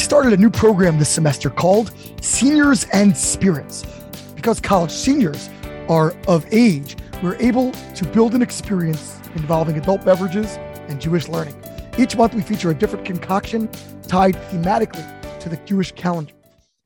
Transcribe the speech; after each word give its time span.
started 0.00 0.32
a 0.32 0.36
new 0.36 0.50
program 0.50 0.98
this 0.98 1.10
semester 1.10 1.50
called 1.50 1.92
Seniors 2.22 2.84
and 2.92 3.16
Spirits. 3.16 3.84
Because 4.34 4.58
college 4.58 4.90
seniors 4.90 5.50
are 5.88 6.12
of 6.26 6.46
age, 6.52 6.96
we're 7.22 7.36
able 7.36 7.70
to 7.72 8.06
build 8.06 8.34
an 8.34 8.40
experience 8.40 9.20
involving 9.34 9.76
adult 9.76 10.02
beverages 10.04 10.56
and 10.88 11.00
Jewish 11.00 11.28
learning. 11.28 11.54
Each 11.98 12.16
month, 12.16 12.34
we 12.34 12.40
feature 12.40 12.70
a 12.70 12.74
different 12.74 13.04
concoction 13.04 13.68
tied 14.02 14.36
thematically 14.50 15.38
to 15.40 15.50
the 15.50 15.58
Jewish 15.58 15.92
calendar. 15.92 16.32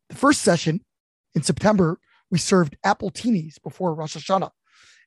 The 0.08 0.16
first 0.16 0.42
session 0.42 0.80
in 1.34 1.42
September, 1.42 1.98
we 2.32 2.38
served 2.38 2.76
appletinis 2.84 3.62
before 3.62 3.94
Rosh 3.94 4.16
Hashanah. 4.16 4.50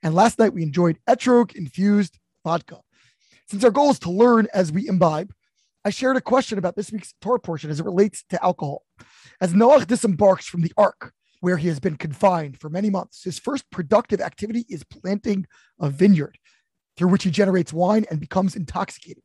And 0.01 0.15
last 0.15 0.39
night, 0.39 0.53
we 0.53 0.63
enjoyed 0.63 0.97
etrog 1.09 1.55
infused 1.55 2.17
vodka. 2.45 2.79
Since 3.49 3.65
our 3.65 3.71
goal 3.71 3.91
is 3.91 3.99
to 3.99 4.11
learn 4.11 4.47
as 4.53 4.71
we 4.71 4.87
imbibe, 4.87 5.33
I 5.87 5.89
shared 5.89 6.17
a 6.17 6.21
question 6.21 6.57
about 6.57 6.75
this 6.75 6.91
week's 6.91 7.13
Torah 7.21 7.39
portion 7.39 7.69
as 7.69 7.79
it 7.79 7.85
relates 7.85 8.21
to 8.27 8.43
alcohol. 8.43 8.83
As 9.39 9.53
Noach 9.53 9.87
disembarks 9.87 10.45
from 10.45 10.59
the 10.59 10.73
ark, 10.75 11.13
where 11.39 11.55
he 11.55 11.69
has 11.69 11.79
been 11.79 11.95
confined 11.95 12.59
for 12.59 12.69
many 12.69 12.89
months, 12.89 13.23
his 13.23 13.39
first 13.39 13.71
productive 13.71 14.19
activity 14.19 14.65
is 14.67 14.83
planting 14.83 15.47
a 15.79 15.89
vineyard 15.89 16.39
through 16.97 17.07
which 17.07 17.23
he 17.23 17.31
generates 17.31 17.71
wine 17.71 18.05
and 18.11 18.19
becomes 18.19 18.53
intoxicated. 18.53 19.23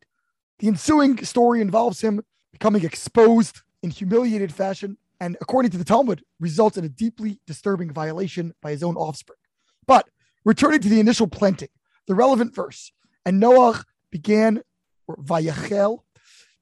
The 0.61 0.69
ensuing 0.69 1.25
story 1.25 1.61
involves 1.61 2.01
him 2.01 2.23
becoming 2.53 2.85
exposed 2.85 3.63
in 3.83 3.91
humiliated 3.91 4.55
fashion, 4.55 4.99
and 5.19 5.37
according 5.41 5.73
to 5.73 5.79
the 5.79 5.85
Talmud, 5.85 6.23
results 6.39 6.77
in 6.77 6.85
a 6.85 6.89
deeply 6.89 7.41
disturbing 7.45 7.93
violation 7.93 8.55
by 8.63 8.71
his 8.71 8.85
own 8.85 8.95
offspring. 8.95 9.41
But 9.89 10.09
returning 10.45 10.79
to 10.83 10.89
the 10.89 11.01
initial 11.01 11.27
planting, 11.27 11.71
the 12.07 12.15
relevant 12.15 12.55
verse, 12.55 12.93
and 13.27 13.43
Noach 13.43 13.83
began, 14.13 14.63
or 15.09 15.17
Vayachel, 15.17 16.03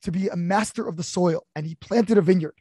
to 0.02 0.12
be 0.12 0.28
a 0.28 0.36
master 0.36 0.86
of 0.86 0.96
the 0.96 1.02
soil, 1.02 1.46
and 1.54 1.66
he 1.66 1.74
planted 1.77 2.18
a 2.18 2.22
vineyard. 2.22 2.54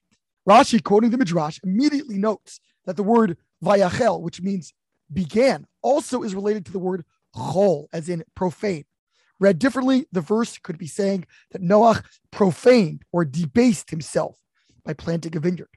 Rashi, 0.47 0.83
quoting 0.83 1.11
the 1.11 1.17
Midrash, 1.17 1.59
immediately 1.63 2.17
notes 2.17 2.59
that 2.85 2.95
the 2.95 3.03
word 3.03 3.37
vayachel, 3.63 4.21
which 4.21 4.41
means 4.41 4.73
began, 5.11 5.65
also 5.81 6.23
is 6.23 6.35
related 6.35 6.65
to 6.65 6.71
the 6.71 6.79
word 6.79 7.05
chol, 7.35 7.87
as 7.93 8.09
in 8.09 8.23
profane. 8.35 8.85
Read 9.39 9.59
differently, 9.59 10.05
the 10.11 10.21
verse 10.21 10.57
could 10.57 10.77
be 10.77 10.87
saying 10.87 11.25
that 11.51 11.61
Noach 11.61 12.03
profaned 12.31 13.03
or 13.11 13.23
debased 13.23 13.89
himself 13.89 14.37
by 14.83 14.93
planting 14.93 15.35
a 15.35 15.39
vineyard. 15.39 15.69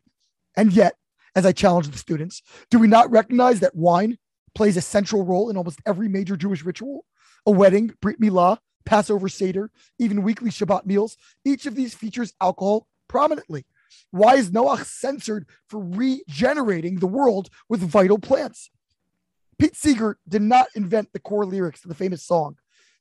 And 0.57 0.73
yet, 0.73 0.95
as 1.35 1.47
I 1.47 1.53
challenge 1.53 1.89
the 1.89 1.99
students, 1.99 2.43
do 2.71 2.79
we 2.79 2.89
not 2.89 3.11
recognize 3.11 3.61
that 3.61 3.77
wine 3.77 4.19
plays 4.55 4.77
a 4.77 4.83
central 4.83 5.25
role 5.25 5.49
in 5.49 5.57
almost 5.57 5.81
every 5.87 6.09
major 6.09 6.37
Jewish 6.37 6.65
ritual? 6.65 7.05
A 7.47 7.51
wedding, 7.51 7.93
Brit 8.01 8.21
Milah, 8.21 8.59
Passover 8.85 9.29
Seder, 9.29 9.71
even 9.99 10.23
weekly 10.23 10.51
Shabbat 10.51 10.87
meals. 10.87 11.17
Each 11.45 11.67
of 11.67 11.75
these 11.75 11.95
features 11.95 12.35
alcohol 12.41 12.87
prominently. 13.09 13.65
Why 14.11 14.37
is 14.37 14.51
Noach 14.51 14.85
censored 14.85 15.47
for 15.69 15.81
regenerating 15.83 16.99
the 16.99 17.07
world 17.07 17.51
with 17.69 17.81
vital 17.81 18.19
plants? 18.19 18.71
Pete 19.59 19.77
Seeger 19.77 20.19
did 20.29 20.43
not 20.43 20.69
invent 20.75 21.13
the 21.13 21.19
core 21.19 21.47
lyrics 21.47 21.83
to 21.83 21.89
the 21.89 21.95
famous 21.95 22.23
song, 22.23 22.57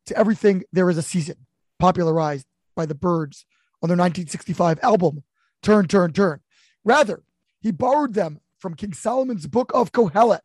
To 0.06 0.18
Everything 0.18 0.64
There 0.72 0.90
Is 0.90 0.98
a 0.98 1.02
Season, 1.02 1.46
popularized 1.80 2.46
by 2.76 2.86
the 2.86 2.96
Byrds 2.96 3.46
on 3.82 3.90
their 3.90 3.98
1965 3.98 4.80
album, 4.84 5.24
Turn, 5.62 5.88
Turn, 5.88 6.14
Turn. 6.14 6.42
Rather, 6.84 7.24
he 7.62 7.72
borrowed 7.72 8.14
them 8.14 8.40
from 8.60 8.76
King 8.76 8.94
Solomon's 8.94 9.48
Book 9.48 9.72
of 9.74 9.92
Kohelet, 9.92 10.42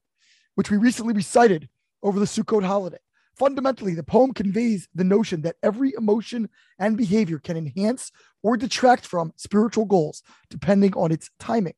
which 0.54 0.70
we 0.70 0.76
recently 0.76 1.12
recited 1.12 1.68
over 2.02 2.18
the 2.18 2.26
Sukkot 2.26 2.64
holiday. 2.64 2.98
Fundamentally, 3.36 3.94
the 3.94 4.02
poem 4.02 4.32
conveys 4.32 4.88
the 4.94 5.04
notion 5.04 5.42
that 5.42 5.56
every 5.62 5.92
emotion 5.98 6.48
and 6.78 6.96
behavior 6.96 7.38
can 7.38 7.56
enhance 7.56 8.10
or 8.42 8.56
detract 8.56 9.04
from 9.04 9.32
spiritual 9.36 9.84
goals 9.84 10.22
depending 10.48 10.94
on 10.94 11.12
its 11.12 11.28
timing. 11.38 11.74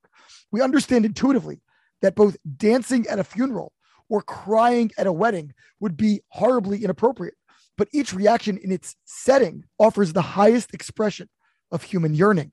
We 0.53 0.63
understand 0.63 1.05
intuitively 1.05 1.61
that 2.01 2.15
both 2.15 2.37
dancing 2.57 3.07
at 3.09 3.19
a 3.19 3.25
funeral 3.25 3.73
or 4.09 4.23
crying 4.23 4.93
at 4.97 5.09
a 5.09 5.13
wedding 5.13 5.53
would 5.81 5.97
be 5.97 6.21
horribly 6.29 6.85
inappropriate, 6.85 7.35
but 7.77 7.89
each 7.93 8.15
reaction 8.15 8.57
in 8.59 8.71
its 8.71 8.95
setting 9.05 9.65
offers 9.81 10.13
the 10.13 10.23
highest 10.23 10.73
expression 10.73 11.29
of 11.73 11.83
human 11.83 12.15
yearning. 12.15 12.53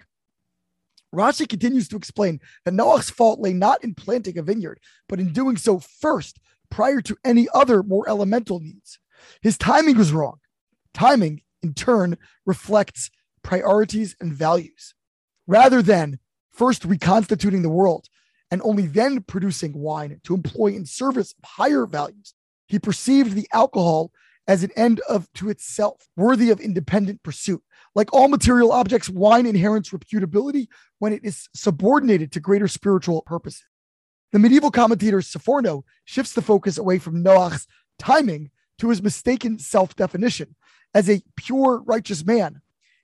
Rashi 1.14 1.48
continues 1.48 1.88
to 1.90 1.96
explain 1.96 2.42
that 2.66 2.74
Noach's 2.74 3.10
fault 3.10 3.40
lay 3.40 3.54
not 3.54 3.84
in 3.84 3.94
planting 3.94 4.38
a 4.38 4.44
vineyard, 4.44 4.80
but 5.08 5.20
in 5.20 5.32
doing 5.32 5.56
so 5.56 5.80
first 5.80 6.40
prior 6.70 7.02
to 7.02 7.18
any 7.24 7.48
other 7.54 7.84
more 7.84 8.08
elemental 8.10 8.60
needs. 8.60 9.00
His 9.42 9.58
timing 9.58 9.98
was 9.98 10.12
wrong. 10.12 10.40
Timing, 10.94 11.42
in 11.62 11.74
turn, 11.74 12.18
reflects 12.46 13.10
priorities 13.44 14.16
and 14.20 14.34
values. 14.34 14.94
Rather 15.48 15.82
than 15.82 16.20
first 16.52 16.86
reconstituting 16.86 17.62
the 17.62 17.70
world 17.70 18.08
and 18.50 18.62
only 18.64 18.88
then 18.88 19.22
producing 19.22 19.74
wine 19.74 20.20
to 20.24 20.34
employ 20.34 20.68
in 20.68 20.86
service 20.86 21.34
of 21.38 21.50
higher 21.50 21.86
values, 21.86 22.34
he 22.68 22.80
perceived 22.80 23.34
the 23.34 23.48
alcohol 23.54 24.12
as 24.48 24.64
an 24.64 24.72
end 24.76 25.02
of 25.10 25.32
to 25.34 25.50
itself, 25.50 26.08
worthy 26.16 26.52
of 26.52 26.60
independent 26.60 27.24
pursuit. 27.24 27.64
Like 27.96 28.14
all 28.14 28.28
material 28.28 28.72
objects, 28.72 29.10
wine 29.10 29.46
inherits 29.46 29.90
reputability 29.90 30.68
when 31.00 31.14
it 31.14 31.24
is 31.24 31.48
subordinated 31.56 32.32
to 32.34 32.40
greater 32.40 32.68
spiritual 32.68 33.22
purposes. 33.24 33.66
The 34.36 34.40
medieval 34.40 34.70
commentator 34.70 35.20
Sforno 35.20 35.84
shifts 36.04 36.34
the 36.34 36.42
focus 36.42 36.78
away 36.78 37.00
from 37.00 37.24
Noach's 37.24 37.68
timing 37.98 38.52
to 38.80 38.90
his 38.90 39.02
mistaken 39.02 39.60
self 39.60 39.96
definition 39.96 40.58
as 40.94 41.10
a 41.10 41.24
pure 41.38 41.82
righteous 41.86 42.26
man 42.26 42.60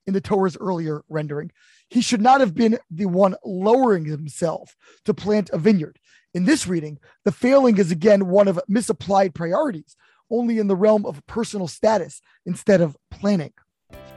in 0.05 0.13
the 0.13 0.19
Torah's 0.19 0.57
earlier 0.59 1.05
rendering. 1.07 1.53
He 1.89 2.01
should 2.01 2.19
not 2.19 2.41
have 2.41 2.53
been 2.53 2.79
the 2.89 3.05
one 3.05 3.35
lowering 3.45 4.03
himself 4.03 4.75
to 5.05 5.13
plant 5.13 5.49
a 5.53 5.57
vineyard. 5.57 5.99
In 6.33 6.43
this 6.43 6.67
reading, 6.67 6.99
the 7.23 7.31
failing 7.31 7.77
is 7.77 7.91
again 7.91 8.27
one 8.27 8.49
of 8.49 8.59
misapplied 8.67 9.33
priorities, 9.33 9.95
only 10.29 10.59
in 10.59 10.67
the 10.67 10.75
realm 10.75 11.05
of 11.05 11.25
personal 11.27 11.69
status 11.69 12.21
instead 12.45 12.81
of 12.81 12.97
planning. 13.09 13.53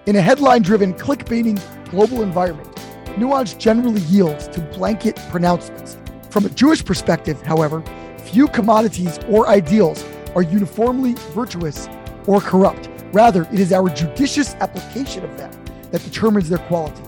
In 0.06 0.16
a 0.16 0.20
headline 0.20 0.62
driven, 0.62 0.92
clickbaiting 0.92 1.62
global 1.92 2.24
environment, 2.24 2.76
nuance 3.16 3.54
generally 3.54 4.00
yields 4.00 4.48
to 4.48 4.60
blanket 4.62 5.14
pronouncements 5.30 5.96
from 6.34 6.46
a 6.46 6.50
Jewish 6.50 6.84
perspective, 6.84 7.40
however, 7.42 7.80
few 8.24 8.48
commodities 8.48 9.20
or 9.28 9.48
ideals 9.48 10.04
are 10.34 10.42
uniformly 10.42 11.14
virtuous 11.30 11.88
or 12.26 12.40
corrupt. 12.40 12.90
Rather, 13.12 13.42
it 13.52 13.60
is 13.60 13.72
our 13.72 13.88
judicious 13.88 14.56
application 14.56 15.22
of 15.22 15.38
them 15.38 15.52
that 15.92 16.02
determines 16.02 16.48
their 16.48 16.58
quality. 16.58 17.04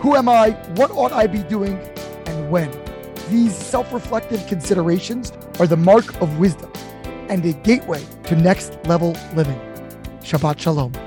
Who 0.00 0.16
am 0.16 0.28
I? 0.28 0.50
What 0.74 0.90
ought 0.90 1.12
I 1.12 1.28
be 1.28 1.44
doing? 1.44 1.78
And 2.26 2.50
when? 2.50 2.68
These 3.30 3.54
self 3.54 3.92
reflective 3.92 4.44
considerations 4.48 5.32
are 5.60 5.68
the 5.68 5.76
mark 5.76 6.20
of 6.20 6.40
wisdom 6.40 6.72
and 7.28 7.44
a 7.44 7.52
gateway 7.52 8.04
to 8.24 8.34
next 8.34 8.76
level 8.86 9.16
living. 9.36 9.60
Shabbat 10.22 10.58
Shalom. 10.58 11.03